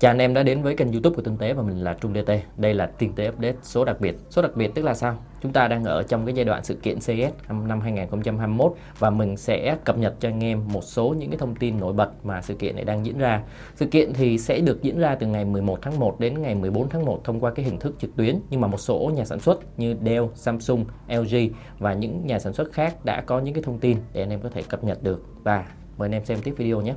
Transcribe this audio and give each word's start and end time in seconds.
Chào 0.00 0.10
anh 0.10 0.18
em 0.18 0.34
đã 0.34 0.42
đến 0.42 0.62
với 0.62 0.74
kênh 0.74 0.92
youtube 0.92 1.16
của 1.16 1.22
Tinh 1.22 1.36
tế 1.36 1.52
và 1.52 1.62
mình 1.62 1.84
là 1.84 1.94
Trung 2.00 2.14
DT. 2.14 2.30
Đây 2.56 2.74
là 2.74 2.86
Tinh 2.86 3.12
tế 3.14 3.28
Update 3.28 3.56
số 3.62 3.84
đặc 3.84 4.00
biệt. 4.00 4.16
Số 4.30 4.42
đặc 4.42 4.56
biệt 4.56 4.74
tức 4.74 4.84
là 4.84 4.94
sao? 4.94 5.16
Chúng 5.42 5.52
ta 5.52 5.68
đang 5.68 5.84
ở 5.84 6.02
trong 6.02 6.26
cái 6.26 6.34
giai 6.34 6.44
đoạn 6.44 6.64
sự 6.64 6.74
kiện 6.74 6.98
CS 6.98 7.50
năm 7.66 7.80
2021 7.80 8.72
và 8.98 9.10
mình 9.10 9.36
sẽ 9.36 9.76
cập 9.84 9.98
nhật 9.98 10.14
cho 10.20 10.28
anh 10.28 10.44
em 10.44 10.62
một 10.72 10.84
số 10.84 11.14
những 11.18 11.30
cái 11.30 11.38
thông 11.38 11.54
tin 11.54 11.80
nổi 11.80 11.92
bật 11.92 12.26
mà 12.26 12.42
sự 12.42 12.54
kiện 12.54 12.76
này 12.76 12.84
đang 12.84 13.06
diễn 13.06 13.18
ra. 13.18 13.42
Sự 13.74 13.86
kiện 13.86 14.12
thì 14.12 14.38
sẽ 14.38 14.60
được 14.60 14.82
diễn 14.82 14.98
ra 14.98 15.14
từ 15.14 15.26
ngày 15.26 15.44
11 15.44 15.78
tháng 15.82 15.98
1 15.98 16.20
đến 16.20 16.42
ngày 16.42 16.54
14 16.54 16.88
tháng 16.88 17.04
1 17.04 17.20
thông 17.24 17.40
qua 17.40 17.50
cái 17.54 17.64
hình 17.64 17.78
thức 17.78 17.94
trực 17.98 18.16
tuyến 18.16 18.40
nhưng 18.50 18.60
mà 18.60 18.68
một 18.68 18.80
số 18.80 19.10
nhà 19.14 19.24
sản 19.24 19.40
xuất 19.40 19.78
như 19.78 19.96
Dell, 20.04 20.24
Samsung, 20.34 20.84
LG 21.08 21.36
và 21.78 21.92
những 21.92 22.26
nhà 22.26 22.38
sản 22.38 22.52
xuất 22.52 22.72
khác 22.72 23.04
đã 23.04 23.20
có 23.20 23.40
những 23.40 23.54
cái 23.54 23.62
thông 23.62 23.78
tin 23.78 23.98
để 24.12 24.22
anh 24.22 24.30
em 24.30 24.40
có 24.40 24.48
thể 24.48 24.62
cập 24.62 24.84
nhật 24.84 25.02
được 25.02 25.24
và 25.42 25.66
mời 25.98 26.06
anh 26.06 26.12
em 26.12 26.24
xem 26.24 26.38
tiếp 26.44 26.54
video 26.56 26.80
nhé. 26.80 26.94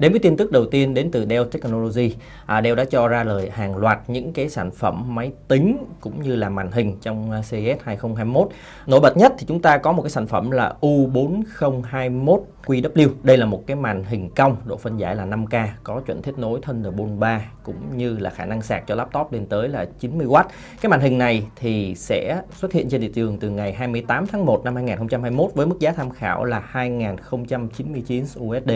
Đến 0.00 0.12
với 0.12 0.20
tin 0.20 0.36
tức 0.36 0.52
đầu 0.52 0.66
tiên 0.66 0.94
đến 0.94 1.10
từ 1.10 1.26
Dell 1.26 1.44
Technology, 1.52 2.14
à, 2.46 2.62
Dell 2.62 2.76
đã 2.76 2.84
cho 2.84 3.08
ra 3.08 3.24
lời 3.24 3.50
hàng 3.50 3.76
loạt 3.76 3.98
những 4.06 4.32
cái 4.32 4.48
sản 4.48 4.70
phẩm 4.70 5.14
máy 5.14 5.32
tính 5.48 5.78
cũng 6.00 6.22
như 6.22 6.36
là 6.36 6.48
màn 6.48 6.70
hình 6.70 6.96
trong 7.00 7.30
à, 7.30 7.42
CES 7.50 7.78
2021. 7.84 8.48
Nổi 8.86 9.00
bật 9.00 9.16
nhất 9.16 9.32
thì 9.38 9.46
chúng 9.48 9.62
ta 9.62 9.78
có 9.78 9.92
một 9.92 10.02
cái 10.02 10.10
sản 10.10 10.26
phẩm 10.26 10.50
là 10.50 10.74
U4021 10.80 12.40
QW. 12.66 13.08
Đây 13.22 13.36
là 13.36 13.46
một 13.46 13.66
cái 13.66 13.76
màn 13.76 14.04
hình 14.04 14.30
cong, 14.30 14.56
độ 14.64 14.76
phân 14.76 15.00
giải 15.00 15.16
là 15.16 15.26
5K, 15.26 15.66
có 15.84 16.00
chuẩn 16.00 16.22
kết 16.22 16.38
nối 16.38 16.60
Thunderbolt 16.62 17.18
3 17.18 17.50
cũng 17.62 17.96
như 17.96 18.18
là 18.18 18.30
khả 18.30 18.44
năng 18.44 18.62
sạc 18.62 18.86
cho 18.86 18.94
laptop 18.94 19.32
lên 19.32 19.46
tới 19.46 19.68
là 19.68 19.86
90W. 20.00 20.44
Cái 20.80 20.90
màn 20.90 21.00
hình 21.00 21.18
này 21.18 21.46
thì 21.56 21.94
sẽ 21.94 22.42
xuất 22.52 22.72
hiện 22.72 22.88
trên 22.88 23.00
thị 23.00 23.10
trường 23.14 23.38
từ 23.38 23.50
ngày 23.50 23.72
28 23.72 24.26
tháng 24.26 24.46
1 24.46 24.64
năm 24.64 24.74
2021 24.74 25.50
với 25.54 25.66
mức 25.66 25.76
giá 25.80 25.92
tham 25.92 26.10
khảo 26.10 26.44
là 26.44 26.62
2099 26.66 28.24
USD. 28.38 28.70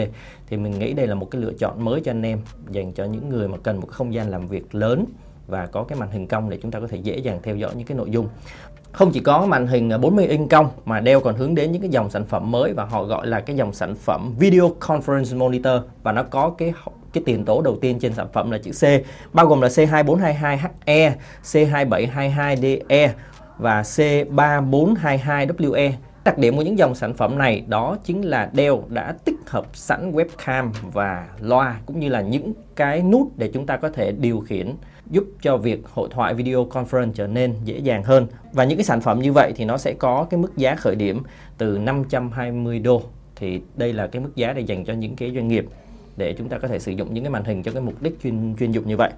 Thì 0.47 0.54
thì 0.55 0.61
mình 0.61 0.79
nghĩ 0.79 0.93
đây 0.93 1.07
là 1.07 1.15
một 1.15 1.31
cái 1.31 1.41
lựa 1.41 1.53
chọn 1.53 1.85
mới 1.85 2.01
cho 2.01 2.11
anh 2.11 2.25
em 2.25 2.39
dành 2.71 2.93
cho 2.93 3.03
những 3.03 3.29
người 3.29 3.47
mà 3.47 3.57
cần 3.63 3.79
một 3.79 3.87
không 3.87 4.13
gian 4.13 4.29
làm 4.29 4.47
việc 4.47 4.75
lớn 4.75 5.05
và 5.47 5.65
có 5.65 5.83
cái 5.83 5.99
màn 5.99 6.11
hình 6.11 6.27
cong 6.27 6.49
để 6.49 6.59
chúng 6.61 6.71
ta 6.71 6.79
có 6.79 6.87
thể 6.87 6.97
dễ 6.97 7.17
dàng 7.17 7.39
theo 7.43 7.55
dõi 7.55 7.71
những 7.75 7.87
cái 7.87 7.97
nội 7.97 8.11
dung. 8.11 8.27
Không 8.91 9.11
chỉ 9.11 9.19
có 9.19 9.45
màn 9.45 9.67
hình 9.67 9.89
à, 9.89 9.97
40 9.97 10.27
inch 10.27 10.49
cong 10.49 10.69
mà 10.85 11.01
Dell 11.01 11.19
còn 11.23 11.35
hướng 11.35 11.55
đến 11.55 11.71
những 11.71 11.81
cái 11.81 11.89
dòng 11.89 12.09
sản 12.09 12.25
phẩm 12.25 12.51
mới 12.51 12.73
và 12.73 12.85
họ 12.85 13.03
gọi 13.03 13.27
là 13.27 13.39
cái 13.39 13.55
dòng 13.55 13.73
sản 13.73 13.95
phẩm 13.95 14.33
Video 14.39 14.75
Conference 14.79 15.37
Monitor. 15.37 15.81
Và 16.03 16.11
nó 16.11 16.23
có 16.23 16.49
cái 16.49 16.73
cái 17.13 17.23
tiền 17.25 17.45
tố 17.45 17.61
đầu 17.61 17.77
tiên 17.81 17.99
trên 17.99 18.13
sản 18.13 18.27
phẩm 18.33 18.51
là 18.51 18.57
chữ 18.57 18.71
C 18.71 18.83
bao 19.33 19.45
gồm 19.45 19.61
là 19.61 19.67
C2422HE, 19.67 21.11
C2722DE 21.43 23.09
và 23.57 23.81
C3422WE 23.81 25.91
Đặc 26.25 26.37
điểm 26.37 26.55
của 26.55 26.61
những 26.61 26.77
dòng 26.77 26.95
sản 26.95 27.13
phẩm 27.13 27.37
này 27.37 27.63
đó 27.67 27.97
chính 28.03 28.21
là 28.21 28.49
Dell 28.53 28.75
đã 28.89 29.15
tích 29.25 29.35
hợp 29.45 29.65
sẵn 29.73 30.11
webcam 30.11 30.69
và 30.93 31.27
loa 31.39 31.79
cũng 31.85 31.99
như 31.99 32.09
là 32.09 32.21
những 32.21 32.53
cái 32.75 33.01
nút 33.01 33.31
để 33.37 33.49
chúng 33.53 33.65
ta 33.65 33.77
có 33.77 33.89
thể 33.89 34.11
điều 34.11 34.39
khiển, 34.39 34.73
giúp 35.09 35.23
cho 35.41 35.57
việc 35.57 35.81
hội 35.93 36.09
thoại 36.11 36.33
video 36.33 36.65
conference 36.65 37.11
trở 37.11 37.27
nên 37.27 37.53
dễ 37.63 37.77
dàng 37.77 38.03
hơn. 38.03 38.27
Và 38.53 38.63
những 38.63 38.77
cái 38.77 38.85
sản 38.85 39.01
phẩm 39.01 39.19
như 39.19 39.33
vậy 39.33 39.53
thì 39.55 39.65
nó 39.65 39.77
sẽ 39.77 39.93
có 39.93 40.27
cái 40.29 40.39
mức 40.39 40.57
giá 40.57 40.75
khởi 40.75 40.95
điểm 40.95 41.23
từ 41.57 41.77
520 41.77 42.79
đô. 42.79 43.01
Thì 43.35 43.61
đây 43.75 43.93
là 43.93 44.07
cái 44.07 44.21
mức 44.21 44.35
giá 44.35 44.53
để 44.53 44.61
dành 44.61 44.85
cho 44.85 44.93
những 44.93 45.15
cái 45.15 45.31
doanh 45.35 45.47
nghiệp 45.47 45.65
để 46.17 46.33
chúng 46.37 46.49
ta 46.49 46.57
có 46.57 46.67
thể 46.67 46.79
sử 46.79 46.91
dụng 46.91 47.13
những 47.13 47.23
cái 47.23 47.31
màn 47.31 47.43
hình 47.43 47.63
cho 47.63 47.71
cái 47.71 47.81
mục 47.81 48.01
đích 48.01 48.21
chuyên 48.23 48.55
chuyên 48.59 48.71
dụng 48.71 48.87
như 48.87 48.97
vậy. 48.97 49.11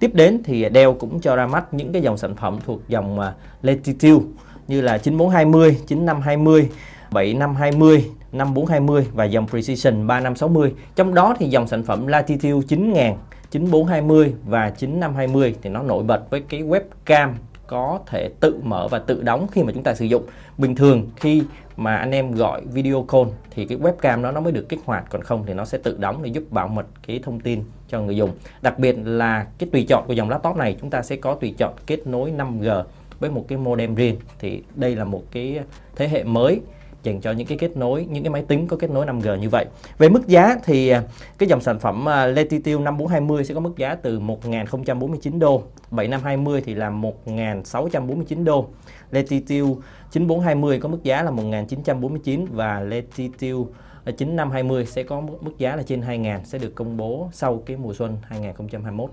Tiếp 0.00 0.10
đến 0.14 0.40
thì 0.44 0.66
Dell 0.74 0.92
cũng 0.98 1.20
cho 1.20 1.36
ra 1.36 1.46
mắt 1.46 1.74
những 1.74 1.92
cái 1.92 2.02
dòng 2.02 2.18
sản 2.18 2.36
phẩm 2.36 2.58
thuộc 2.66 2.88
dòng 2.88 3.20
à, 3.20 3.34
Latitude 3.62 4.26
như 4.68 4.80
là 4.80 4.98
9420, 4.98 5.78
9520, 5.86 6.68
7520, 7.10 8.10
5420 8.32 9.06
và 9.14 9.24
dòng 9.24 9.48
Precision 9.48 10.06
3560. 10.06 10.74
Trong 10.96 11.14
đó 11.14 11.34
thì 11.38 11.48
dòng 11.48 11.66
sản 11.66 11.84
phẩm 11.84 12.06
Latitude 12.06 12.66
9000, 12.68 13.14
9420 13.50 14.34
và 14.44 14.70
9520 14.70 15.54
thì 15.62 15.70
nó 15.70 15.82
nổi 15.82 16.02
bật 16.02 16.30
với 16.30 16.40
cái 16.40 16.62
webcam 16.62 17.32
có 17.66 18.00
thể 18.06 18.30
tự 18.40 18.60
mở 18.62 18.88
và 18.88 18.98
tự 18.98 19.22
đóng 19.22 19.46
khi 19.52 19.62
mà 19.62 19.72
chúng 19.72 19.82
ta 19.82 19.94
sử 19.94 20.04
dụng. 20.04 20.22
Bình 20.58 20.74
thường 20.74 21.10
khi 21.16 21.42
mà 21.76 21.96
anh 21.96 22.10
em 22.10 22.34
gọi 22.34 22.62
video 22.72 23.06
call 23.12 23.28
thì 23.50 23.66
cái 23.66 23.78
webcam 23.78 24.22
đó 24.22 24.30
nó 24.30 24.40
mới 24.40 24.52
được 24.52 24.68
kích 24.68 24.80
hoạt 24.84 25.04
còn 25.10 25.22
không 25.22 25.44
thì 25.46 25.54
nó 25.54 25.64
sẽ 25.64 25.78
tự 25.78 25.96
đóng 26.00 26.22
để 26.22 26.30
giúp 26.30 26.44
bảo 26.50 26.68
mật 26.68 26.86
cái 27.06 27.20
thông 27.22 27.40
tin 27.40 27.64
cho 27.88 28.00
người 28.00 28.16
dùng. 28.16 28.30
Đặc 28.62 28.78
biệt 28.78 28.96
là 29.04 29.46
cái 29.58 29.68
tùy 29.72 29.86
chọn 29.88 30.04
của 30.06 30.12
dòng 30.12 30.30
laptop 30.30 30.56
này 30.56 30.76
chúng 30.80 30.90
ta 30.90 31.02
sẽ 31.02 31.16
có 31.16 31.34
tùy 31.34 31.54
chọn 31.58 31.74
kết 31.86 32.06
nối 32.06 32.32
5G 32.32 32.82
với 33.20 33.30
một 33.30 33.44
cái 33.48 33.58
modem 33.58 33.94
riêng 33.94 34.16
thì 34.38 34.62
đây 34.74 34.96
là 34.96 35.04
một 35.04 35.22
cái 35.30 35.60
thế 35.96 36.08
hệ 36.08 36.24
mới 36.24 36.60
dành 37.02 37.20
cho 37.20 37.32
những 37.32 37.46
cái 37.46 37.58
kết 37.58 37.76
nối 37.76 38.06
những 38.10 38.24
cái 38.24 38.30
máy 38.30 38.44
tính 38.48 38.66
có 38.66 38.76
kết 38.76 38.90
nối 38.90 39.06
5G 39.06 39.36
như 39.36 39.48
vậy. 39.48 39.66
Về 39.98 40.08
mức 40.08 40.26
giá 40.26 40.56
thì 40.64 40.88
à, 40.88 41.02
cái 41.38 41.48
dòng 41.48 41.60
sản 41.60 41.78
phẩm 41.78 42.08
à, 42.08 42.26
Latitude 42.26 42.78
5420 42.78 43.44
sẽ 43.44 43.54
có 43.54 43.60
mức 43.60 43.72
giá 43.76 43.94
từ 43.94 44.20
1049 44.20 45.38
đô, 45.38 45.62
7520 45.90 46.62
thì 46.64 46.74
là 46.74 46.90
1649 46.90 48.44
đô. 48.44 48.68
Latitude 49.10 49.80
9420 50.10 50.80
có 50.80 50.88
mức 50.88 51.02
giá 51.02 51.22
là 51.22 51.30
1949 51.30 52.46
và 52.52 52.80
Latitude 52.80 53.72
9520 54.16 54.82
à, 54.82 54.86
sẽ 54.90 55.02
có 55.02 55.20
mức 55.20 55.58
giá 55.58 55.76
là 55.76 55.82
trên 55.82 56.02
2000 56.02 56.44
sẽ 56.44 56.58
được 56.58 56.74
công 56.74 56.96
bố 56.96 57.28
sau 57.32 57.62
cái 57.66 57.76
mùa 57.76 57.94
xuân 57.94 58.18
2021. 58.22 59.10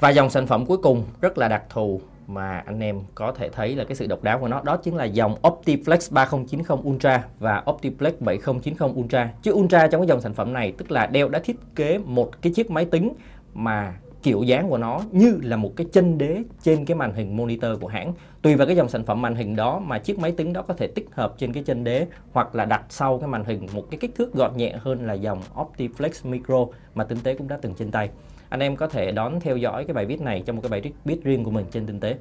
Và 0.00 0.10
dòng 0.10 0.30
sản 0.30 0.46
phẩm 0.46 0.66
cuối 0.66 0.78
cùng 0.78 1.04
rất 1.20 1.38
là 1.38 1.48
đặc 1.48 1.62
thù 1.70 2.00
mà 2.26 2.58
anh 2.58 2.80
em 2.80 3.00
có 3.14 3.32
thể 3.32 3.48
thấy 3.48 3.76
là 3.76 3.84
cái 3.84 3.96
sự 3.96 4.06
độc 4.06 4.22
đáo 4.22 4.38
của 4.38 4.48
nó, 4.48 4.60
đó 4.64 4.76
chính 4.76 4.96
là 4.96 5.04
dòng 5.04 5.34
Optiflex 5.42 5.98
3090 6.10 6.78
Ultra 6.88 7.24
và 7.38 7.62
Optiflex 7.66 8.12
7090 8.20 8.90
Ultra. 8.94 9.32
Chứ 9.42 9.52
Ultra 9.52 9.86
trong 9.86 10.00
cái 10.00 10.08
dòng 10.08 10.20
sản 10.20 10.34
phẩm 10.34 10.52
này, 10.52 10.72
tức 10.78 10.90
là 10.90 11.10
Dell 11.14 11.30
đã 11.30 11.38
thiết 11.38 11.56
kế 11.74 11.98
một 11.98 12.42
cái 12.42 12.52
chiếc 12.52 12.70
máy 12.70 12.84
tính 12.84 13.12
mà 13.54 13.94
kiểu 14.22 14.42
dáng 14.42 14.68
của 14.68 14.78
nó 14.78 15.00
như 15.12 15.38
là 15.42 15.56
một 15.56 15.72
cái 15.76 15.86
chân 15.92 16.18
đế 16.18 16.42
trên 16.62 16.84
cái 16.84 16.96
màn 16.96 17.14
hình 17.14 17.36
monitor 17.36 17.80
của 17.80 17.88
hãng. 17.88 18.12
Tùy 18.42 18.54
vào 18.54 18.66
cái 18.66 18.76
dòng 18.76 18.88
sản 18.88 19.04
phẩm 19.04 19.22
màn 19.22 19.34
hình 19.34 19.56
đó 19.56 19.78
mà 19.78 19.98
chiếc 19.98 20.18
máy 20.18 20.32
tính 20.32 20.52
đó 20.52 20.62
có 20.62 20.74
thể 20.74 20.86
tích 20.86 21.08
hợp 21.12 21.34
trên 21.38 21.52
cái 21.52 21.62
chân 21.62 21.84
đế 21.84 22.06
hoặc 22.32 22.54
là 22.54 22.64
đặt 22.64 22.84
sau 22.88 23.18
cái 23.18 23.28
màn 23.28 23.44
hình 23.44 23.66
một 23.74 23.90
cái 23.90 23.98
kích 23.98 24.14
thước 24.14 24.34
gọn 24.34 24.56
nhẹ 24.56 24.74
hơn 24.80 25.06
là 25.06 25.14
dòng 25.14 25.40
Optiflex 25.54 26.30
Micro 26.30 26.66
mà 26.94 27.04
tinh 27.04 27.18
tế 27.22 27.34
cũng 27.34 27.48
đã 27.48 27.58
từng 27.62 27.74
trên 27.74 27.90
tay 27.90 28.10
anh 28.48 28.60
em 28.60 28.76
có 28.76 28.86
thể 28.86 29.12
đón 29.12 29.40
theo 29.40 29.56
dõi 29.56 29.84
cái 29.84 29.94
bài 29.94 30.06
viết 30.06 30.20
này 30.20 30.42
trong 30.46 30.56
một 30.56 30.62
cái 30.62 30.70
bài 30.70 30.92
viết 31.04 31.24
riêng 31.24 31.44
của 31.44 31.50
mình 31.50 31.66
trên 31.70 31.86
tinh 31.86 32.00
tế. 32.00 32.16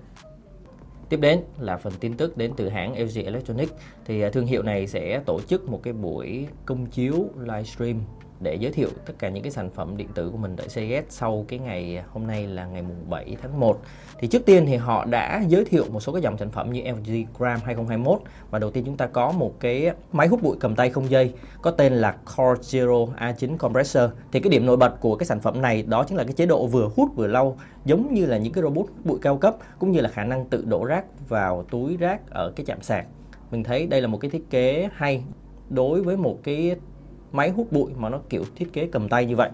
Tiếp 1.10 1.20
đến 1.22 1.40
là 1.60 1.78
phần 1.78 1.94
tin 2.00 2.14
tức 2.14 2.38
đến 2.38 2.52
từ 2.58 2.70
hãng 2.70 3.00
LG 3.00 3.26
Electronics 3.26 3.74
thì 4.06 4.22
à, 4.22 4.30
thương 4.30 4.46
hiệu 4.46 4.64
này 4.64 4.88
sẽ 4.88 5.22
tổ 5.26 5.42
chức 5.42 5.70
một 5.70 5.84
cái 5.84 5.94
buổi 5.94 6.48
công 6.66 6.86
chiếu 6.86 7.28
livestream 7.40 7.96
để 8.40 8.56
giới 8.56 8.72
thiệu 8.72 8.90
tất 9.06 9.14
cả 9.20 9.30
những 9.30 9.44
cái 9.44 9.52
sản 9.52 9.70
phẩm 9.70 9.98
điện 9.98 10.08
tử 10.14 10.30
của 10.30 10.38
mình 10.38 10.56
tại 10.58 10.68
CES 10.76 11.06
sau 11.10 11.46
cái 11.48 11.60
ngày, 11.60 12.04
hôm 12.08 12.28
nay 12.28 12.48
là 12.48 12.66
ngày 12.66 12.82
mùng 12.82 13.10
7 13.10 13.38
tháng 13.42 13.60
1 13.60 13.82
thì 14.20 14.28
trước 14.28 14.46
tiên 14.46 14.66
thì 14.66 14.76
họ 14.76 15.06
đã 15.06 15.44
giới 15.48 15.66
thiệu 15.66 15.86
một 15.92 16.00
số 16.00 16.14
cái 16.14 16.22
dòng 16.22 16.38
sản 16.38 16.52
phẩm 16.52 16.74
như 16.74 16.82
LG 16.82 17.26
Gram 17.40 17.60
2021 17.64 18.22
và 18.50 18.60
đầu 18.60 18.72
tiên 18.72 18.84
chúng 18.86 18.98
ta 18.98 19.08
có 19.08 19.32
một 19.32 19.60
cái 19.60 19.92
máy 20.12 20.28
hút 20.28 20.44
bụi 20.44 20.58
cầm 20.60 20.76
tay 20.76 20.90
không 20.90 21.10
dây, 21.10 21.34
có 21.62 21.72
tên 21.72 21.94
là 21.94 22.12
Core 22.12 22.62
Zero 22.62 23.14
A9 23.16 23.58
Compressor. 23.58 24.10
Thì 24.32 24.40
cái 24.40 24.50
điểm 24.50 24.66
nổi 24.66 24.78
bật 24.78 25.02
của 25.02 25.16
cái 25.16 25.26
sản 25.26 25.40
phẩm 25.40 25.62
này 25.62 25.84
đó 25.84 26.04
chính 26.04 26.18
là 26.18 26.24
cái 26.24 26.34
chế 26.34 26.46
độ 26.46 26.68
vừa 26.68 26.90
hút 26.96 27.10
vừa 27.16 27.28
lau, 27.28 27.58
giống 27.86 28.14
như 28.14 28.26
là 28.26 28.38
những 28.38 28.54
cái 28.54 28.62
robot 28.62 28.86
bụi 29.04 29.20
cao 29.22 29.38
cấp 29.38 29.56
cũng 29.80 29.92
như 29.92 30.02
là 30.02 30.10
khả 30.10 30.24
năng 30.24 30.46
tự 30.46 30.66
đổ 30.68 30.86
rác 30.86 31.30
vào 31.30 31.64
túi 31.64 31.98
rác 31.98 32.30
ở 32.30 32.52
cái 32.56 32.66
chạm 32.66 32.82
sạc. 32.82 33.06
Mình 33.52 33.64
thấy 33.64 33.88
đây 33.88 34.02
là 34.02 34.08
một 34.08 34.18
cái 34.18 34.32
thiết 34.32 34.50
kế 34.50 34.90
hay 34.94 35.24
đối 35.70 36.02
với 36.02 36.18
một 36.18 36.40
cái 36.44 36.76
máy 37.34 37.50
hút 37.50 37.72
bụi 37.72 37.92
mà 37.98 38.10
nó 38.10 38.20
kiểu 38.30 38.44
thiết 38.56 38.74
kế 38.74 38.88
cầm 38.92 39.10
tay 39.10 39.26
như 39.26 39.36
vậy. 39.36 39.50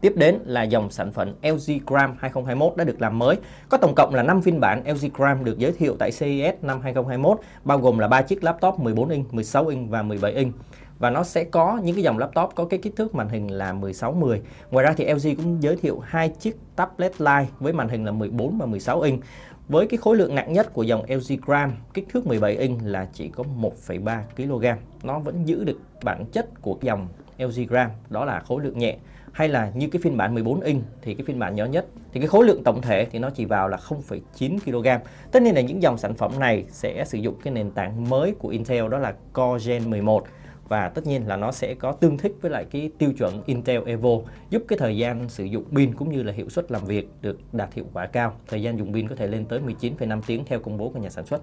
Tiếp 0.00 0.12
đến 0.16 0.38
là 0.44 0.62
dòng 0.62 0.90
sản 0.90 1.12
phẩm 1.12 1.32
LG 1.42 1.72
Gram 1.86 2.14
2021 2.18 2.76
đã 2.76 2.84
được 2.84 3.00
làm 3.00 3.18
mới. 3.18 3.36
Có 3.68 3.78
tổng 3.78 3.94
cộng 3.94 4.14
là 4.14 4.22
5 4.22 4.42
phiên 4.42 4.60
bản 4.60 4.82
LG 4.86 5.08
Gram 5.14 5.44
được 5.44 5.58
giới 5.58 5.72
thiệu 5.72 5.96
tại 5.98 6.10
CES 6.10 6.54
năm 6.62 6.80
2021, 6.80 7.38
bao 7.64 7.78
gồm 7.78 7.98
là 7.98 8.08
3 8.08 8.22
chiếc 8.22 8.44
laptop 8.44 8.78
14 8.78 9.08
inch, 9.08 9.34
16 9.34 9.66
inch 9.66 9.90
và 9.90 10.02
17 10.02 10.32
inch. 10.32 10.54
Và 11.00 11.10
nó 11.10 11.22
sẽ 11.22 11.44
có 11.44 11.80
những 11.84 11.96
cái 11.96 12.04
dòng 12.04 12.18
laptop 12.18 12.50
có 12.54 12.64
cái 12.64 12.80
kích 12.82 12.96
thước 12.96 13.14
màn 13.14 13.28
hình 13.28 13.52
là 13.52 13.72
16-10. 13.72 14.38
Ngoài 14.70 14.84
ra 14.84 14.92
thì 14.96 15.14
LG 15.14 15.36
cũng 15.36 15.62
giới 15.62 15.76
thiệu 15.76 15.98
hai 15.98 16.28
chiếc 16.28 16.56
tablet 16.76 17.20
Lite 17.20 17.46
với 17.60 17.72
màn 17.72 17.88
hình 17.88 18.04
là 18.04 18.12
14 18.12 18.58
và 18.58 18.66
16 18.66 19.00
inch. 19.00 19.20
Với 19.68 19.86
cái 19.86 19.98
khối 19.98 20.16
lượng 20.16 20.34
nặng 20.34 20.52
nhất 20.52 20.72
của 20.72 20.82
dòng 20.82 21.04
LG 21.08 21.36
Gram 21.46 21.72
kích 21.94 22.08
thước 22.08 22.26
17 22.26 22.56
inch 22.56 22.80
là 22.84 23.08
chỉ 23.12 23.28
có 23.28 23.44
1,3 23.60 24.20
kg. 24.36 24.66
Nó 25.02 25.18
vẫn 25.18 25.48
giữ 25.48 25.64
được 25.64 25.80
bản 26.02 26.24
chất 26.32 26.62
của 26.62 26.78
dòng 26.80 27.08
LG 27.38 27.66
Gram 27.68 27.90
đó 28.08 28.24
là 28.24 28.40
khối 28.40 28.64
lượng 28.64 28.78
nhẹ 28.78 28.96
hay 29.32 29.48
là 29.48 29.70
như 29.74 29.88
cái 29.92 30.02
phiên 30.02 30.16
bản 30.16 30.34
14 30.34 30.60
inch 30.60 30.82
thì 31.02 31.14
cái 31.14 31.24
phiên 31.26 31.38
bản 31.38 31.54
nhỏ 31.54 31.64
nhất 31.64 31.86
thì 32.12 32.20
cái 32.20 32.26
khối 32.26 32.44
lượng 32.44 32.64
tổng 32.64 32.80
thể 32.82 33.06
thì 33.10 33.18
nó 33.18 33.30
chỉ 33.30 33.44
vào 33.44 33.68
là 33.68 33.76
0,9 33.76 34.58
kg. 34.58 35.04
Tất 35.32 35.42
nhiên 35.42 35.54
là 35.54 35.60
những 35.60 35.82
dòng 35.82 35.98
sản 35.98 36.14
phẩm 36.14 36.32
này 36.38 36.64
sẽ 36.68 37.04
sử 37.04 37.18
dụng 37.18 37.34
cái 37.44 37.52
nền 37.54 37.70
tảng 37.70 38.08
mới 38.08 38.34
của 38.38 38.48
Intel 38.48 38.88
đó 38.88 38.98
là 38.98 39.14
Core 39.32 39.72
Gen 39.72 39.90
11 39.90 40.24
và 40.70 40.88
tất 40.88 41.06
nhiên 41.06 41.28
là 41.28 41.36
nó 41.36 41.52
sẽ 41.52 41.74
có 41.74 41.92
tương 41.92 42.18
thích 42.18 42.32
với 42.40 42.50
lại 42.50 42.64
cái 42.70 42.90
tiêu 42.98 43.12
chuẩn 43.18 43.42
Intel 43.46 43.82
Evo 43.86 44.10
giúp 44.50 44.62
cái 44.68 44.78
thời 44.78 44.96
gian 44.96 45.28
sử 45.28 45.44
dụng 45.44 45.64
pin 45.74 45.94
cũng 45.94 46.12
như 46.12 46.22
là 46.22 46.32
hiệu 46.32 46.48
suất 46.48 46.72
làm 46.72 46.84
việc 46.84 47.08
được 47.22 47.38
đạt 47.52 47.74
hiệu 47.74 47.84
quả 47.92 48.06
cao. 48.06 48.34
Thời 48.48 48.62
gian 48.62 48.78
dùng 48.78 48.92
pin 48.92 49.08
có 49.08 49.14
thể 49.14 49.26
lên 49.26 49.44
tới 49.44 49.60
19,5 49.60 50.20
tiếng 50.26 50.44
theo 50.44 50.60
công 50.60 50.78
bố 50.78 50.88
của 50.88 51.00
nhà 51.00 51.10
sản 51.10 51.26
xuất. 51.26 51.42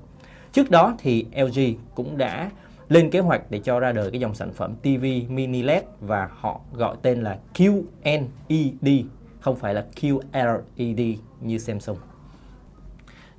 Trước 0.54 0.72
đó 0.72 0.96
thì 1.00 1.26
LG 1.36 1.60
cũng 1.96 2.18
đã 2.18 2.52
lên 2.90 3.10
kế 3.10 3.20
hoạch 3.20 3.42
để 3.52 3.60
cho 3.60 3.80
ra 3.80 3.92
đời 3.92 4.12
cái 4.12 4.20
dòng 4.20 4.36
sản 4.36 4.54
phẩm 4.54 4.76
TV 4.82 5.06
mini 5.30 5.62
LED 5.62 5.84
và 6.02 6.30
họ 6.32 6.62
gọi 6.74 6.96
tên 7.02 7.22
là 7.22 7.38
QNED 7.54 9.04
không 9.40 9.56
phải 9.56 9.74
là 9.74 9.86
QLED 9.96 11.16
như 11.42 11.58
Samsung. 11.58 11.98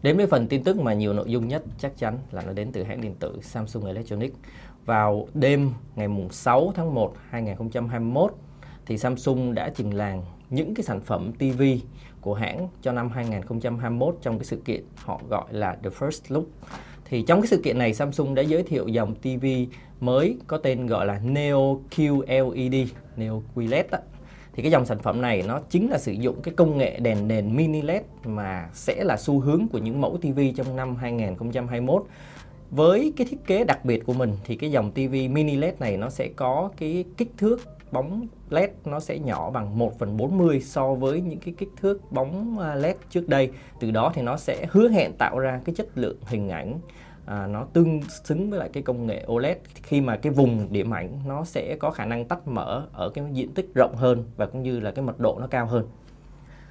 Đến 0.03 0.17
với 0.17 0.27
phần 0.27 0.47
tin 0.47 0.63
tức 0.63 0.79
mà 0.79 0.95
nhiều 0.95 1.13
nội 1.13 1.31
dung 1.31 1.49
nhất 1.49 1.63
chắc 1.79 1.97
chắn 1.97 2.19
là 2.31 2.43
nó 2.47 2.53
đến 2.53 2.73
từ 2.73 2.83
hãng 2.83 3.01
điện 3.01 3.15
tử 3.21 3.39
Samsung 3.43 3.85
Electronics. 3.85 4.37
Vào 4.85 5.29
đêm 5.35 5.71
ngày 5.97 6.09
6 6.31 6.73
tháng 6.75 6.95
1 6.95 7.15
2021 7.31 8.33
thì 8.87 8.99
Samsung 8.99 9.55
đã 9.55 9.73
trình 9.77 9.91
làng 9.91 10.23
những 10.51 10.75
cái 10.75 10.85
sản 10.85 11.01
phẩm 11.01 11.33
TV 11.33 11.63
của 12.21 12.35
hãng 12.35 12.69
cho 12.83 12.93
năm 12.93 13.09
2021 13.11 14.19
trong 14.23 14.39
cái 14.39 14.45
sự 14.45 14.57
kiện 14.57 14.85
họ 14.97 15.21
gọi 15.29 15.45
là 15.51 15.77
The 15.83 15.91
First 15.91 16.21
Look. 16.29 16.45
Thì 17.05 17.23
trong 17.23 17.41
cái 17.41 17.49
sự 17.49 17.61
kiện 17.65 17.79
này 17.79 17.95
Samsung 17.95 18.35
đã 18.35 18.43
giới 18.43 18.63
thiệu 18.63 18.89
dòng 18.89 19.15
TV 19.15 19.47
mới 20.01 20.37
có 20.47 20.59
tên 20.59 20.87
gọi 20.87 21.07
là 21.07 21.21
Neo 21.25 21.81
QLED, 21.91 22.87
Neo 23.17 23.43
QLED 23.55 23.85
á. 23.91 23.99
Thì 24.59 24.63
cái 24.63 24.71
dòng 24.71 24.87
sản 24.87 24.99
phẩm 24.99 25.21
này 25.21 25.43
nó 25.47 25.61
chính 25.71 25.91
là 25.91 25.99
sử 25.99 26.13
dụng 26.13 26.43
cái 26.43 26.55
công 26.57 26.79
nghệ 26.79 26.99
đèn 27.01 27.29
nền 27.29 27.57
mini 27.57 27.83
LED 27.83 28.03
mà 28.25 28.69
sẽ 28.73 29.05
là 29.05 29.17
xu 29.17 29.41
hướng 29.41 29.67
của 29.73 29.79
những 29.79 30.01
mẫu 30.01 30.17
TV 30.17 30.41
trong 30.57 30.77
năm 30.77 30.97
2021 30.97 32.05
với 32.71 33.13
cái 33.17 33.27
thiết 33.31 33.47
kế 33.47 33.65
đặc 33.65 33.85
biệt 33.85 34.07
của 34.07 34.13
mình 34.13 34.33
thì 34.45 34.57
cái 34.57 34.71
dòng 34.71 34.91
TV 34.93 35.13
mini 35.31 35.57
LED 35.57 35.75
này 35.81 35.97
nó 35.97 36.11
sẽ 36.11 36.29
có 36.37 36.71
cái 36.77 37.05
kích 37.17 37.33
thước 37.37 37.61
bóng 37.93 38.27
LED 38.51 38.71
nó 38.85 39.01
sẽ 39.01 39.19
nhỏ 39.19 39.51
bằng 39.51 39.79
1 39.79 39.99
phần 39.99 40.17
40 40.17 40.61
so 40.61 40.95
với 40.95 41.21
những 41.21 41.39
cái 41.39 41.55
kích 41.59 41.71
thước 41.81 42.13
bóng 42.13 42.59
à, 42.59 42.75
LED 42.75 42.97
trước 43.11 43.29
đây. 43.29 43.51
Từ 43.81 43.91
đó 43.91 44.13
thì 44.15 44.23
nó 44.23 44.37
sẽ 44.37 44.67
hứa 44.71 44.89
hẹn 44.89 45.13
tạo 45.19 45.39
ra 45.39 45.61
cái 45.65 45.75
chất 45.75 45.99
lượng 45.99 46.17
hình 46.27 46.49
ảnh 46.49 46.79
à, 47.29 47.47
nó 47.47 47.65
tương 47.73 48.01
xứng 48.25 48.51
với 48.51 48.59
lại 48.59 48.69
cái 48.73 48.83
công 48.83 49.07
nghệ 49.07 49.25
OLED 49.33 49.57
khi 49.75 50.01
mà 50.01 50.17
cái 50.17 50.33
vùng 50.33 50.73
điểm 50.73 50.95
ảnh 50.95 51.21
nó 51.27 51.45
sẽ 51.45 51.77
có 51.77 51.91
khả 51.91 52.05
năng 52.05 52.25
tách 52.25 52.49
mở 52.49 52.87
ở 52.93 53.11
cái 53.11 53.25
diện 53.33 53.55
tích 53.55 53.75
rộng 53.75 53.97
hơn 53.97 54.25
và 54.37 54.47
cũng 54.47 54.63
như 54.63 54.81
là 54.81 54.91
cái 54.91 55.05
mật 55.05 55.21
độ 55.21 55.39
nó 55.41 55.47
cao 55.47 55.67
hơn. 55.67 55.87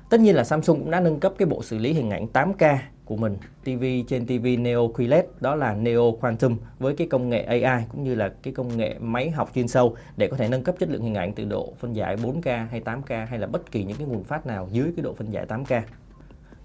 Tất 0.09 0.19
nhiên 0.19 0.35
là 0.35 0.43
Samsung 0.43 0.79
cũng 0.79 0.91
đã 0.91 0.99
nâng 0.99 1.19
cấp 1.19 1.33
cái 1.37 1.45
bộ 1.45 1.63
xử 1.63 1.77
lý 1.77 1.93
hình 1.93 2.09
ảnh 2.09 2.27
8K 2.33 2.77
của 3.05 3.15
mình 3.15 3.37
TV 3.63 3.83
trên 4.07 4.25
TV 4.25 4.45
Neo 4.59 4.87
QLED 4.87 5.23
đó 5.39 5.55
là 5.55 5.73
Neo 5.73 6.17
Quantum 6.21 6.57
với 6.79 6.95
cái 6.95 7.07
công 7.07 7.29
nghệ 7.29 7.41
AI 7.41 7.83
cũng 7.91 8.03
như 8.03 8.15
là 8.15 8.33
cái 8.43 8.53
công 8.53 8.77
nghệ 8.77 8.95
máy 8.99 9.29
học 9.29 9.51
chuyên 9.55 9.67
sâu 9.67 9.95
để 10.17 10.27
có 10.27 10.37
thể 10.37 10.47
nâng 10.47 10.63
cấp 10.63 10.75
chất 10.79 10.89
lượng 10.89 11.01
hình 11.01 11.15
ảnh 11.15 11.33
từ 11.33 11.45
độ 11.45 11.73
phân 11.79 11.95
giải 11.95 12.17
4K 12.17 12.67
hay 12.67 12.81
8K 12.81 13.25
hay 13.25 13.39
là 13.39 13.47
bất 13.47 13.71
kỳ 13.71 13.83
những 13.83 13.97
cái 13.97 14.07
nguồn 14.07 14.23
phát 14.23 14.45
nào 14.45 14.69
dưới 14.71 14.91
cái 14.95 15.03
độ 15.03 15.13
phân 15.13 15.29
giải 15.29 15.45
8K. 15.47 15.81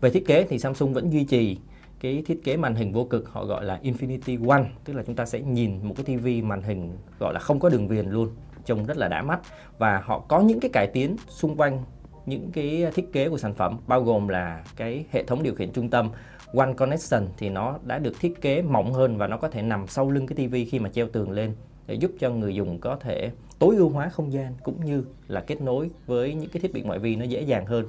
Về 0.01 0.11
thiết 0.11 0.27
kế 0.27 0.47
thì 0.49 0.59
Samsung 0.59 0.95
vẫn 0.95 1.13
duy 1.13 1.25
trì 1.25 1.59
cái 2.03 2.23
thiết 2.27 2.45
kế 2.45 2.57
màn 2.57 2.75
hình 2.75 2.93
vô 2.93 3.05
cực 3.05 3.29
họ 3.29 3.45
gọi 3.45 3.65
là 3.65 3.81
Infinity 3.83 4.49
One, 4.49 4.65
tức 4.85 4.93
là 4.93 5.03
chúng 5.07 5.15
ta 5.15 5.27
sẽ 5.27 5.41
nhìn 5.41 5.79
một 5.83 5.95
cái 5.97 6.17
TV 6.17 6.47
màn 6.47 6.63
hình 6.63 6.93
gọi 7.19 7.35
là 7.35 7.41
không 7.41 7.61
có 7.61 7.69
đường 7.69 7.89
viền 7.89 8.07
luôn, 8.07 8.29
trông 8.65 8.87
rất 8.87 8.97
là 8.97 9.09
đã 9.09 9.23
mắt. 9.23 9.41
Và 9.79 10.03
họ 10.05 10.19
có 10.19 10.41
những 10.41 10.61
cái 10.61 10.71
cải 10.73 10.87
tiến 10.87 11.17
xung 11.29 11.57
quanh 11.57 11.85
những 12.27 12.51
cái 12.53 12.87
thiết 12.95 13.13
kế 13.13 13.29
của 13.29 13.39
sản 13.39 13.55
phẩm, 13.55 13.79
bao 13.87 14.03
gồm 14.03 14.29
là 14.29 14.65
cái 14.77 15.05
hệ 15.11 15.23
thống 15.25 15.43
điều 15.43 15.55
khiển 15.55 15.73
trung 15.73 15.91
tâm 15.91 16.11
One 16.55 16.73
Connection 16.73 17.29
thì 17.39 17.49
nó 17.49 17.79
đã 17.83 17.99
được 17.99 18.21
thiết 18.21 18.41
kế 18.41 18.63
mỏng 18.63 18.93
hơn 18.93 19.19
và 19.19 19.27
nó 19.27 19.37
có 19.37 19.49
thể 19.49 19.63
nằm 19.63 19.87
sau 19.87 20.11
lưng 20.11 20.27
cái 20.27 20.49
TV 20.49 20.55
khi 20.71 20.79
mà 20.79 20.89
treo 20.89 21.09
tường 21.09 21.31
lên 21.31 21.55
để 21.87 21.95
giúp 21.95 22.11
cho 22.19 22.31
người 22.31 22.55
dùng 22.55 22.79
có 22.79 22.97
thể 22.97 23.31
tối 23.59 23.77
ưu 23.77 23.89
hóa 23.89 24.09
không 24.09 24.33
gian 24.33 24.53
cũng 24.63 24.85
như 24.85 25.05
là 25.29 25.41
kết 25.41 25.61
nối 25.61 25.91
với 26.07 26.35
những 26.35 26.51
cái 26.51 26.61
thiết 26.61 26.73
bị 26.73 26.83
ngoại 26.83 26.99
vi 26.99 27.17
nó 27.17 27.25
dễ 27.25 27.41
dàng 27.41 27.67
hơn 27.67 27.87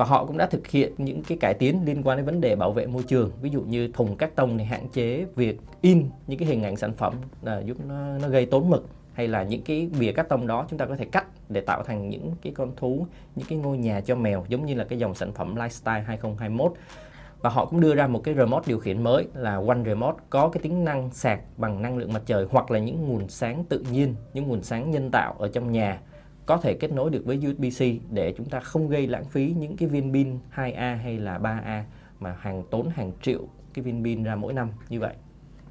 và 0.00 0.06
họ 0.06 0.24
cũng 0.24 0.38
đã 0.38 0.46
thực 0.46 0.66
hiện 0.66 0.92
những 0.98 1.22
cái 1.22 1.38
cải 1.38 1.54
tiến 1.54 1.80
liên 1.84 2.02
quan 2.02 2.16
đến 2.16 2.26
vấn 2.26 2.40
đề 2.40 2.56
bảo 2.56 2.72
vệ 2.72 2.86
môi 2.86 3.02
trường. 3.02 3.30
Ví 3.42 3.50
dụ 3.50 3.62
như 3.62 3.88
thùng 3.92 4.16
cắt 4.16 4.36
tông 4.36 4.56
này 4.56 4.66
hạn 4.66 4.88
chế 4.88 5.26
việc 5.36 5.60
in 5.80 6.04
những 6.26 6.38
cái 6.38 6.48
hình 6.48 6.62
ảnh 6.62 6.76
sản 6.76 6.92
phẩm 6.92 7.14
là 7.42 7.60
giúp 7.60 7.76
nó, 7.88 8.18
nó 8.18 8.28
gây 8.28 8.46
tốn 8.46 8.70
mực. 8.70 8.88
Hay 9.12 9.28
là 9.28 9.42
những 9.42 9.62
cái 9.62 9.90
bìa 10.00 10.12
cắt 10.12 10.28
tông 10.28 10.46
đó 10.46 10.66
chúng 10.70 10.78
ta 10.78 10.86
có 10.86 10.96
thể 10.96 11.04
cắt 11.12 11.26
để 11.48 11.60
tạo 11.60 11.82
thành 11.82 12.08
những 12.08 12.32
cái 12.42 12.52
con 12.56 12.72
thú 12.76 13.06
những 13.36 13.46
cái 13.48 13.58
ngôi 13.58 13.78
nhà 13.78 14.00
cho 14.00 14.14
mèo 14.14 14.44
giống 14.48 14.66
như 14.66 14.74
là 14.74 14.84
cái 14.84 14.98
dòng 14.98 15.14
sản 15.14 15.32
phẩm 15.32 15.54
Lifestyle 15.54 16.04
2021 16.04 16.72
và 17.40 17.50
họ 17.50 17.64
cũng 17.64 17.80
đưa 17.80 17.94
ra 17.94 18.06
một 18.06 18.20
cái 18.24 18.34
remote 18.34 18.64
điều 18.66 18.78
khiển 18.78 19.02
mới 19.02 19.26
là 19.34 19.54
One 19.54 19.84
Remote 19.86 20.18
có 20.30 20.48
cái 20.48 20.62
tính 20.62 20.84
năng 20.84 21.10
sạc 21.12 21.40
bằng 21.56 21.82
năng 21.82 21.98
lượng 21.98 22.12
mặt 22.12 22.22
trời 22.26 22.46
hoặc 22.50 22.70
là 22.70 22.78
những 22.78 23.08
nguồn 23.08 23.28
sáng 23.28 23.64
tự 23.64 23.84
nhiên, 23.92 24.14
những 24.34 24.48
nguồn 24.48 24.62
sáng 24.62 24.90
nhân 24.90 25.10
tạo 25.10 25.34
ở 25.38 25.48
trong 25.48 25.72
nhà 25.72 26.00
có 26.50 26.56
thể 26.56 26.74
kết 26.74 26.92
nối 26.92 27.10
được 27.10 27.22
với 27.24 27.38
USB-C 27.38 27.98
để 28.10 28.34
chúng 28.36 28.48
ta 28.48 28.60
không 28.60 28.88
gây 28.88 29.06
lãng 29.06 29.24
phí 29.24 29.54
những 29.58 29.76
cái 29.76 29.88
viên 29.88 30.12
pin 30.12 30.38
2A 30.54 30.96
hay 30.96 31.18
là 31.18 31.38
3A 31.38 31.82
mà 32.20 32.36
hàng 32.40 32.62
tốn 32.70 32.88
hàng 32.88 33.12
triệu 33.22 33.40
cái 33.74 33.82
viên 33.82 34.04
pin 34.04 34.22
ra 34.22 34.36
mỗi 34.36 34.52
năm 34.52 34.68
như 34.88 35.00
vậy. 35.00 35.14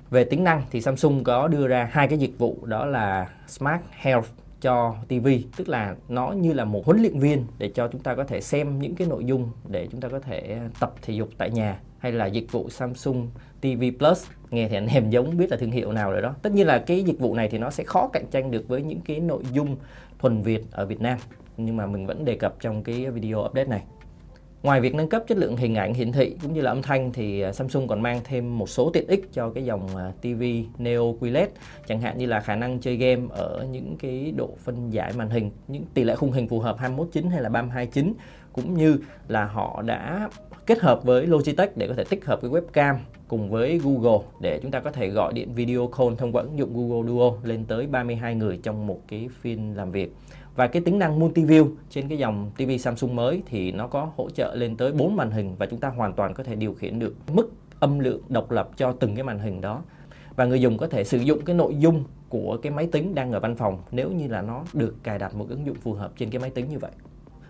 Về 0.10 0.24
tính 0.24 0.44
năng 0.44 0.64
thì 0.72 0.82
Samsung 0.82 1.24
có 1.24 1.48
đưa 1.48 1.68
ra 1.68 1.90
hai 1.92 2.08
cái 2.08 2.20
dịch 2.20 2.38
vụ, 2.38 2.66
đó 2.66 2.86
là 2.86 3.30
Smart 3.48 3.82
Health 3.92 4.28
cho 4.62 4.96
TV 5.08 5.28
tức 5.58 5.70
là 5.70 5.96
nó 6.10 6.32
như 6.32 6.54
là 6.54 6.66
một 6.66 6.86
huấn 6.86 7.02
luyện 7.02 7.20
viên 7.20 7.46
để 7.58 7.72
cho 7.76 7.88
chúng 7.88 8.02
ta 8.02 8.16
có 8.16 8.24
thể 8.24 8.42
xem 8.42 8.80
những 8.80 8.96
cái 8.96 9.08
nội 9.08 9.26
dung 9.26 9.50
để 9.68 9.88
chúng 9.92 10.02
ta 10.02 10.10
có 10.10 10.20
thể 10.20 10.58
ờ, 10.60 10.70
tập 10.80 10.94
thể 11.02 11.14
dục 11.14 11.30
tại 11.38 11.50
nhà 11.50 11.80
hay 12.00 12.12
là 12.12 12.26
dịch 12.26 12.52
vụ 12.52 12.70
Samsung 12.70 13.30
TV 13.62 13.84
Plus. 14.00 14.28
Nghe 14.52 14.68
thì 14.70 14.78
anh 14.78 14.88
em 14.88 15.10
giống 15.10 15.38
biết 15.38 15.52
là 15.52 15.58
thương 15.58 15.72
hiệu 15.72 15.92
nào 15.92 16.12
rồi 16.12 16.22
đó. 16.22 16.36
Tất 16.42 16.54
nhiên 16.54 16.68
là 16.68 16.78
cái 16.78 17.04
dịch 17.04 17.20
vụ 17.20 17.36
này 17.36 17.48
thì 17.48 17.58
nó 17.58 17.70
sẽ 17.70 17.84
khó 17.84 18.10
cạnh 18.14 18.26
tranh 18.32 18.52
được 18.52 18.68
với 18.68 18.82
những 18.82 19.02
cái 19.02 19.20
nội 19.20 19.44
dung 19.54 19.76
thuần 20.20 20.42
Việt 20.42 20.64
ở 20.72 20.86
Việt 20.86 21.02
Nam. 21.02 21.18
Nhưng 21.58 21.78
mà 21.78 21.86
mình 21.86 22.06
vẫn 22.06 22.26
đề 22.26 22.36
cập 22.36 22.56
trong 22.60 22.84
cái 22.84 23.12
video 23.12 23.46
update 23.46 23.68
này. 23.68 23.82
Ngoài 24.64 24.82
việc 24.82 24.96
nâng 24.96 25.10
cấp 25.10 25.24
chất 25.28 25.38
lượng 25.38 25.58
hình 25.58 25.76
ảnh 25.76 25.94
hiển 25.94 26.12
thị 26.12 26.36
cũng 26.42 26.54
như 26.54 26.62
là 26.62 26.72
âm 26.72 26.82
thanh 26.82 27.12
thì 27.14 27.42
à, 27.42 27.52
Samsung 27.52 27.88
còn 27.88 28.02
mang 28.02 28.20
thêm 28.24 28.58
một 28.58 28.70
số 28.70 28.90
tiện 28.94 29.08
ích 29.08 29.30
cho 29.34 29.50
cái 29.50 29.66
dòng 29.66 29.96
à, 29.96 30.12
TV 30.22 30.44
Neo 30.78 31.16
QLED 31.20 31.48
chẳng 31.88 32.02
hạn 32.02 32.18
như 32.18 32.26
là 32.26 32.40
khả 32.40 32.56
năng 32.56 32.80
chơi 32.80 32.96
game 32.96 33.22
ở 33.30 33.68
những 33.72 33.96
cái 34.00 34.34
độ 34.38 34.50
phân 34.64 34.94
giải 34.94 35.14
màn 35.18 35.30
hình, 35.30 35.52
những 35.68 35.84
tỷ 35.94 36.04
lệ 36.04 36.16
khung 36.16 36.32
hình 36.32 36.48
phù 36.48 36.60
hợp 36.60 36.78
21:9 36.80 37.30
hay 37.30 37.42
là 37.42 37.50
32:9 37.50 38.14
cũng 38.54 38.74
như 38.74 38.98
là 39.28 39.46
họ 39.46 39.82
đã 39.82 40.30
kết 40.66 40.80
hợp 40.80 41.04
với 41.04 41.28
Logitech 41.28 41.78
để 41.78 41.88
có 41.88 41.94
thể 41.94 42.04
tích 42.04 42.26
hợp 42.26 42.40
cái 42.42 42.52
webcam 42.52 42.96
cùng 43.28 43.50
với 43.50 43.80
Google 43.84 44.20
để 44.42 44.60
chúng 44.62 44.72
ta 44.72 44.80
có 44.80 44.92
thể 44.92 45.08
gọi 45.08 45.34
điện 45.34 45.54
video 45.54 45.90
call 45.98 46.16
thông 46.18 46.32
qua 46.32 46.44
ứng 46.44 46.58
dụng 46.58 46.74
Google 46.74 47.08
Duo 47.08 47.32
lên 47.44 47.66
tới 47.66 47.88
32 47.88 48.36
người 48.36 48.60
trong 48.64 48.88
một 48.88 49.00
cái 49.08 49.30
phiên 49.42 49.78
làm 49.78 49.92
việc 49.92 50.14
và 50.60 50.68
cái 50.68 50.82
tính 50.82 51.00
năng 51.00 51.20
multi-view 51.20 51.70
trên 51.90 52.08
cái 52.08 52.18
dòng 52.18 52.52
TV 52.58 52.72
Samsung 52.80 53.16
mới 53.16 53.42
thì 53.46 53.72
nó 53.72 53.88
có 53.88 54.12
hỗ 54.18 54.30
trợ 54.30 54.56
lên 54.56 54.78
tới 54.78 54.92
4 54.92 55.16
màn 55.16 55.32
hình 55.32 55.56
và 55.60 55.66
chúng 55.66 55.80
ta 55.80 55.90
hoàn 55.90 56.14
toàn 56.14 56.34
có 56.34 56.44
thể 56.44 56.56
điều 56.56 56.74
khiển 56.74 57.00
được 57.00 57.16
mức 57.34 57.52
âm 57.80 58.00
lượng 58.00 58.22
độc 58.30 58.52
lập 58.52 58.70
cho 58.78 58.92
từng 58.92 59.16
cái 59.16 59.24
màn 59.24 59.40
hình 59.40 59.62
đó 59.62 59.82
và 60.36 60.46
người 60.46 60.62
dùng 60.62 60.78
có 60.78 60.88
thể 60.88 61.04
sử 61.04 61.18
dụng 61.18 61.42
cái 61.46 61.56
nội 61.56 61.76
dung 61.80 62.04
của 62.30 62.58
cái 62.62 62.72
máy 62.72 62.88
tính 62.92 63.16
đang 63.16 63.32
ở 63.32 63.40
văn 63.40 63.56
phòng 63.56 63.78
nếu 63.92 64.12
như 64.12 64.28
là 64.28 64.42
nó 64.42 64.64
được 64.74 64.96
cài 65.04 65.20
đặt 65.20 65.36
một 65.36 65.46
ứng 65.50 65.66
dụng 65.66 65.76
phù 65.76 65.94
hợp 65.94 66.12
trên 66.18 66.30
cái 66.30 66.40
máy 66.40 66.50
tính 66.50 66.70
như 66.70 66.80
vậy. 66.80 66.92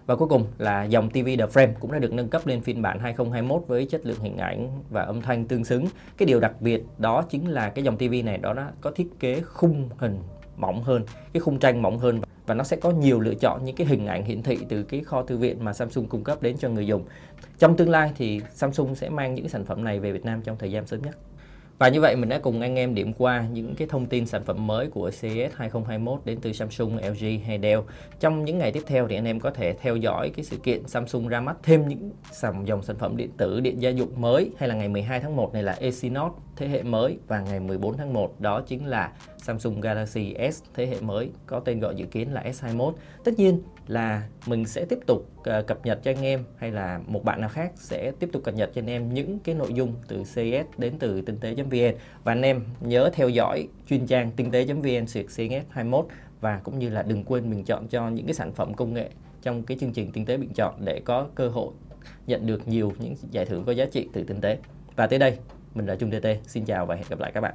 Và 0.06 0.16
cuối 0.16 0.28
cùng 0.28 0.46
là 0.58 0.84
dòng 0.84 1.10
TV 1.10 1.26
The 1.26 1.46
Frame 1.46 1.74
cũng 1.80 1.92
đã 1.92 2.00
được 2.00 2.14
nâng 2.14 2.30
cấp 2.30 2.48
lên 2.48 2.62
phiên 2.62 2.82
bản 2.82 3.00
2021 3.00 3.64
với 3.68 3.86
chất 3.86 4.06
lượng 4.06 4.20
hình 4.20 4.38
ảnh 4.38 4.70
và 4.90 5.02
âm 5.02 5.22
thanh 5.22 5.46
tương 5.46 5.66
xứng. 5.66 5.86
Cái 6.18 6.26
điều 6.26 6.40
đặc 6.40 6.62
biệt 6.62 6.84
đó 6.98 7.22
chính 7.30 7.48
là 7.48 7.70
cái 7.70 7.84
dòng 7.84 7.98
TV 7.98 8.14
này 8.26 8.38
đó 8.38 8.54
nó 8.54 8.64
có 8.82 8.92
thiết 8.92 9.20
kế 9.20 9.42
khung 9.42 9.90
hình 9.98 10.20
mỏng 10.58 10.84
hơn, 10.84 11.04
cái 11.34 11.42
khung 11.42 11.60
tranh 11.60 11.82
mỏng 11.82 11.98
hơn 11.98 12.22
và 12.50 12.56
nó 12.56 12.64
sẽ 12.64 12.78
có 12.78 12.92
nhiều 12.92 13.20
lựa 13.20 13.34
chọn 13.34 13.66
những 13.66 13.76
cái 13.76 13.88
hình 13.88 14.08
ảnh 14.08 14.26
hiển 14.26 14.44
thị 14.44 14.58
từ 14.70 14.84
cái 14.84 15.04
kho 15.04 15.24
thư 15.24 15.38
viện 15.38 15.64
mà 15.64 15.74
Samsung 15.74 16.08
cung 16.08 16.24
cấp 16.24 16.42
đến 16.42 16.58
cho 16.58 16.70
người 16.70 16.88
dùng. 16.88 17.04
Trong 17.60 17.78
tương 17.78 17.90
lai 17.90 18.12
thì 18.18 18.42
Samsung 18.54 18.96
sẽ 18.96 19.10
mang 19.10 19.36
những 19.36 19.50
sản 19.50 19.66
phẩm 19.66 19.84
này 19.84 20.00
về 20.00 20.12
Việt 20.12 20.26
Nam 20.26 20.42
trong 20.42 20.58
thời 20.58 20.72
gian 20.72 20.88
sớm 20.88 21.02
nhất. 21.02 21.18
Và 21.78 21.90
như 21.90 22.02
vậy 22.02 22.16
mình 22.16 22.30
đã 22.30 22.40
cùng 22.40 22.62
anh 22.62 22.76
em 22.76 22.96
điểm 22.96 23.14
qua 23.14 23.48
những 23.54 23.76
cái 23.76 23.88
thông 23.88 24.06
tin 24.06 24.26
sản 24.26 24.44
phẩm 24.46 24.68
mới 24.68 24.88
của 24.88 25.12
CES 25.22 25.52
2021 25.56 26.20
đến 26.26 26.40
từ 26.42 26.54
Samsung, 26.54 26.98
LG 26.98 27.46
hay 27.46 27.60
Dell. 27.62 27.82
Trong 28.20 28.46
những 28.46 28.58
ngày 28.58 28.72
tiếp 28.72 28.84
theo 28.88 29.08
thì 29.08 29.16
anh 29.16 29.26
em 29.26 29.40
có 29.40 29.52
thể 29.52 29.74
theo 29.82 29.96
dõi 29.96 30.32
cái 30.36 30.46
sự 30.46 30.58
kiện 30.58 30.88
Samsung 30.88 31.28
ra 31.28 31.42
mắt 31.42 31.58
thêm 31.64 31.88
những 31.88 32.12
dòng 32.66 32.84
sản 32.84 32.96
phẩm 32.96 33.18
điện 33.18 33.30
tử, 33.38 33.60
điện 33.60 33.82
gia 33.82 33.90
dụng 33.90 34.22
mới 34.22 34.52
hay 34.58 34.70
là 34.70 34.76
ngày 34.76 34.90
12 34.90 35.20
tháng 35.20 35.36
1 35.36 35.54
này 35.54 35.64
là 35.64 35.76
Exynos 35.80 36.32
thế 36.60 36.68
hệ 36.68 36.84
mới 36.84 37.18
và 37.28 37.40
ngày 37.40 37.60
14 37.60 37.98
tháng 37.98 38.14
1 38.14 38.42
đó 38.42 38.62
chính 38.62 38.86
là 38.86 39.12
Samsung 39.38 39.82
Galaxy 39.82 40.36
S 40.52 40.64
thế 40.74 40.86
hệ 40.86 41.02
mới 41.02 41.30
có 41.46 41.60
tên 41.60 41.80
gọi 41.80 41.96
dự 41.96 42.06
kiến 42.06 42.34
là 42.34 42.44
S21. 42.44 42.94
Tất 43.24 43.32
nhiên 43.38 43.62
là 43.88 44.24
mình 44.48 44.66
sẽ 44.66 44.86
tiếp 44.86 45.00
tục 45.08 45.30
uh, 45.40 45.68
cập 45.68 45.86
nhật 45.86 46.00
cho 46.04 46.12
anh 46.12 46.24
em 46.24 46.44
hay 46.58 46.72
là 46.72 47.00
một 47.08 47.24
bạn 47.24 47.42
nào 47.42 47.50
khác 47.50 47.72
sẽ 47.76 48.12
tiếp 48.20 48.30
tục 48.34 48.44
cập 48.44 48.54
nhật 48.54 48.72
cho 48.76 48.82
anh 48.82 48.90
em 48.90 49.14
những 49.14 49.40
cái 49.40 49.56
nội 49.56 49.74
dung 49.74 49.94
từ 50.08 50.24
CS 50.24 50.78
đến 50.78 50.94
từ 51.00 51.22
tinh 51.22 51.38
tế.vn 51.38 51.98
và 52.24 52.32
anh 52.32 52.42
em 52.42 52.64
nhớ 52.82 53.10
theo 53.14 53.30
dõi 53.30 53.68
chuyên 53.90 54.08
trang 54.08 54.32
tinh 54.36 54.52
tế.vn 54.52 55.08
xuyệt 55.08 55.26
CS21 55.26 56.06
và 56.42 56.62
cũng 56.64 56.80
như 56.80 56.90
là 56.90 57.02
đừng 57.04 57.24
quên 57.24 57.50
bình 57.50 57.64
chọn 57.64 57.88
cho 57.88 58.10
những 58.10 58.26
cái 58.26 58.34
sản 58.34 58.54
phẩm 58.54 58.74
công 58.74 58.94
nghệ 58.94 59.10
trong 59.42 59.64
cái 59.64 59.78
chương 59.82 59.94
trình 59.94 60.12
tinh 60.12 60.26
tế 60.26 60.38
bình 60.38 60.54
chọn 60.56 60.74
để 60.80 61.02
có 61.06 61.28
cơ 61.36 61.50
hội 61.50 61.72
nhận 62.28 62.48
được 62.48 62.68
nhiều 62.68 62.94
những 63.00 63.16
giải 63.32 63.46
thưởng 63.46 63.64
có 63.64 63.72
giá 63.72 63.86
trị 63.86 64.10
từ 64.14 64.24
tinh 64.24 64.42
tế. 64.42 64.58
Và 64.96 65.08
tới 65.08 65.20
đây, 65.20 65.38
mình 65.80 65.88
là 65.88 65.96
Trung 65.96 66.12
TT. 66.12 66.28
Xin 66.48 66.66
chào 66.66 66.86
và 66.86 66.96
hẹn 66.96 67.06
gặp 67.10 67.20
lại 67.20 67.32
các 67.32 67.42
bạn. 67.42 67.54